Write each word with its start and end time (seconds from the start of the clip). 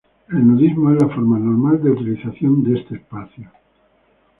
El 0.31 0.47
nudismo 0.47 0.91
es 0.91 0.99
la 0.99 1.09
forma 1.09 1.37
normal 1.37 1.83
de 1.83 1.91
utilización 1.91 2.63
de 2.63 2.79
este 2.79 2.95
espacio. 2.95 3.51